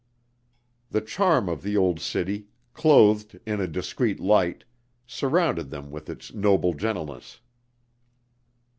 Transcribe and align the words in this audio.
The 0.89 1.01
charm 1.01 1.47
of 1.47 1.61
the 1.61 1.77
Old 1.77 1.99
City, 1.99 2.47
clothed 2.73 3.39
in 3.45 3.61
a 3.61 3.67
discreet 3.67 4.19
light, 4.19 4.63
surrounded 5.05 5.69
them 5.69 5.91
with 5.91 6.09
its 6.09 6.33
noble 6.33 6.73
gentleness. 6.73 7.39